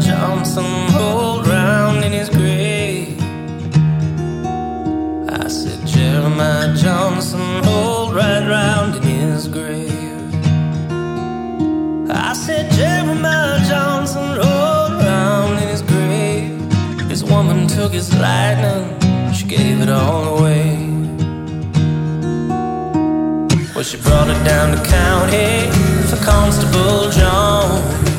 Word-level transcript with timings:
Johnson 0.00 0.64
rolled 0.94 1.46
round 1.46 2.04
in 2.04 2.12
his 2.12 2.28
grave. 2.28 3.20
I 5.28 5.48
said, 5.48 5.86
Jeremiah 5.86 6.74
Johnson 6.74 7.40
rolled 7.62 8.14
right 8.14 8.46
round 8.48 8.96
in 8.96 9.02
his 9.02 9.48
grave. 9.48 10.34
I 12.10 12.32
said, 12.34 12.70
Jeremiah 12.72 13.64
Johnson 13.66 14.36
rolled 14.36 15.02
round 15.02 15.62
in 15.62 15.68
his 15.68 15.82
grave. 15.82 17.10
His 17.10 17.24
woman 17.24 17.68
took 17.68 17.92
his 17.92 18.12
lightning, 18.18 19.32
she 19.32 19.46
gave 19.46 19.80
it 19.80 19.88
all 19.88 20.38
away. 20.38 20.76
Well, 23.74 23.84
she 23.84 23.98
brought 24.00 24.28
it 24.28 24.42
down 24.44 24.76
to 24.76 24.82
county 24.88 25.70
for 26.08 26.16
Constable 26.24 27.10
Jones. 27.10 28.15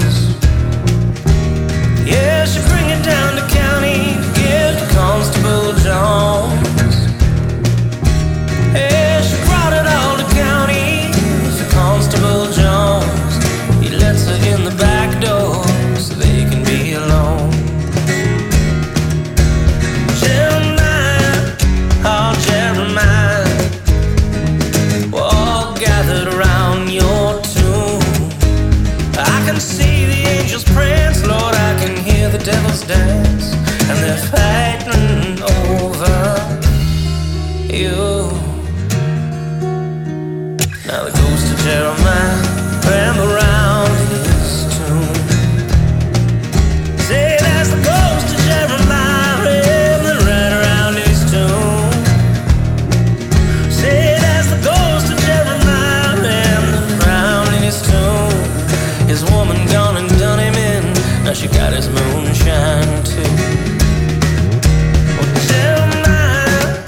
The 30.07 30.19
angels 30.35 30.63
prance, 30.63 31.25
Lord, 31.25 31.55
I 31.69 31.71
can 31.81 31.95
hear 32.07 32.29
the 32.29 32.39
devils 32.39 32.81
dance, 32.87 33.53
and 33.89 33.97
they're 34.03 34.25
fighting 34.33 35.41
over 35.43 36.17
you. 37.79 38.31
Now 40.87 41.03
the 41.07 41.13
ghost 41.19 41.45
of 41.53 41.57
Jeremiah 41.65 42.16
woman 59.47 59.67
gone 59.67 59.97
and 59.97 60.09
done 60.19 60.39
him 60.39 60.55
in. 60.55 60.83
Now 61.23 61.33
she 61.33 61.47
got 61.47 61.73
his 61.73 61.87
moonshine 61.89 63.03
too. 63.03 63.23
Oh, 65.19 65.27
Jeremiah, 65.47 66.83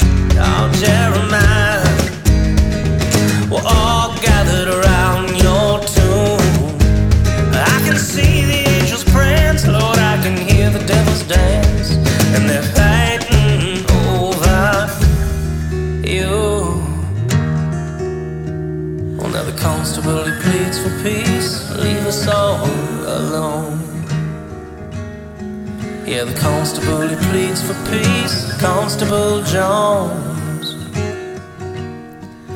oh, 0.48 0.72
Jeremiah. 0.84 1.84
We're 3.50 3.66
all 3.66 4.14
gathered 4.22 4.70
around 4.78 5.30
your 5.42 5.80
tomb. 5.96 6.76
I 7.54 7.82
can 7.86 7.98
see 7.98 8.46
the 8.46 8.60
angels 8.76 9.04
prance, 9.06 9.66
Lord, 9.68 9.98
I 9.98 10.18
can 10.22 10.38
hear 10.38 10.70
the 10.70 10.84
devils 10.86 11.24
dance, 11.24 11.92
and 12.36 12.50
they're 12.50 12.70
fighting 12.80 13.86
over 14.16 14.88
you. 16.08 16.30
Well, 19.18 19.30
now 19.30 19.44
the 19.44 19.58
constable 19.58 20.20
he 20.70 20.76
pleads 20.76 20.80
for 20.84 21.04
peace, 21.04 21.72
leave 21.78 22.06
us 22.06 22.28
all 22.28 22.66
alone. 22.66 23.80
Yeah, 26.06 26.26
the 26.26 26.38
constable 26.40 27.02
he 27.08 27.16
pleads 27.32 27.62
for 27.62 27.74
peace, 27.90 28.54
Constable 28.60 29.42
Jones. 29.44 30.76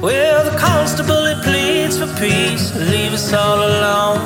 Well, 0.02 0.52
the 0.52 0.58
constable 0.58 1.26
he 1.26 1.36
pleads 1.44 1.98
for 1.98 2.08
peace, 2.20 2.76
leave 2.76 3.14
us 3.14 3.34
all 3.34 3.58
alone. 3.58 4.22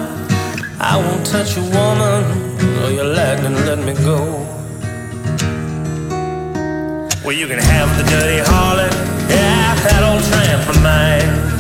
I 0.80 0.98
won't 0.98 1.26
touch 1.26 1.56
a 1.58 1.62
woman, 1.62 2.24
oh, 2.60 2.86
or 2.86 2.92
your 2.92 3.06
lightning 3.06 3.56
let 3.66 3.80
me 3.80 3.94
go. 3.94 4.20
Well, 7.24 7.36
you 7.36 7.48
can 7.48 7.60
have 7.60 7.90
the 7.98 8.04
dirty 8.10 8.42
harlot, 8.50 8.94
yeah, 9.30 9.76
that 9.76 10.04
old 10.04 10.24
tramp 10.24 10.70
of 10.70 10.82
mine. 10.84 11.57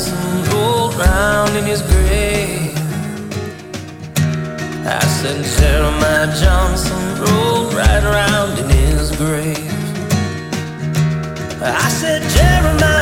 Johnson 0.00 0.54
rolled 0.54 0.94
round 0.94 1.54
in 1.56 1.64
his 1.66 1.82
grave. 1.82 2.74
I 4.86 5.04
said 5.20 5.44
Jeremiah 5.58 6.34
Johnson 6.40 7.20
rolled 7.20 7.74
right 7.74 8.02
around 8.02 8.58
in 8.58 8.70
his 8.70 9.14
grave. 9.16 9.58
I 11.62 11.88
said 11.90 12.22
Jeremiah. 12.30 12.99